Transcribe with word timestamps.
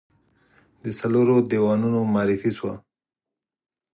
د 0.83 0.85
څلورو 0.99 1.35
دیوانونو 1.51 1.99
معرفي 2.13 2.51
شوه. 2.57 2.73